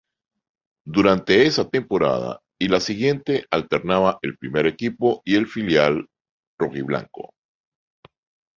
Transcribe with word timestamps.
Durante 0.87 1.45
esa 1.45 1.69
temporada 1.69 2.41
y 2.59 2.69
la 2.69 2.79
siguiente 2.79 3.45
alternaba 3.51 4.17
el 4.23 4.35
primer 4.35 4.65
equipo 4.65 5.21
y 5.25 5.35
el 5.35 5.45
filial 5.45 6.07
rojiblanco. 6.57 7.35